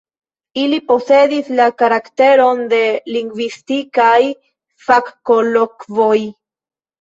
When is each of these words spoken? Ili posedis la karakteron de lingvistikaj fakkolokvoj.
Ili 0.59 0.77
posedis 0.91 1.51
la 1.59 1.67
karakteron 1.81 2.63
de 2.71 2.79
lingvistikaj 3.17 4.17
fakkolokvoj. 4.89 6.17